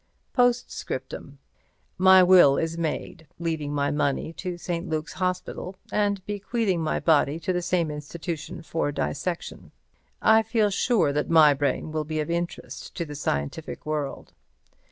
[0.33, 1.37] Post Scriptum:
[1.99, 4.89] My will is made, leaving my money to St.
[4.89, 9.71] Luke's Hospital, and bequeathing my body to the same institution for dissection.
[10.19, 14.33] I feel sure that my brain will be of interest to the scientific world.